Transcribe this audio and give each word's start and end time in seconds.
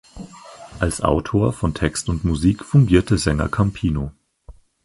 Als 0.79 1.01
Autor 1.01 1.53
von 1.53 1.75
Text 1.75 2.09
und 2.09 2.23
Musik 2.23 2.65
fungierte 2.65 3.19
Sänger 3.19 3.49
Campino. 3.49 4.11